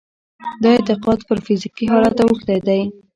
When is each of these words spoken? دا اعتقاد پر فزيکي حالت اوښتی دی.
دا 0.61 0.69
اعتقاد 0.75 1.19
پر 1.27 1.37
فزيکي 1.45 1.85
حالت 1.93 2.17
اوښتی 2.23 2.57
دی. 2.67 2.81